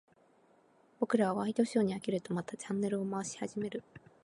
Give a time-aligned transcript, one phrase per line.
[0.99, 3.83] 僕らはワイドショーに飽きると、またチャンネルを回し始める。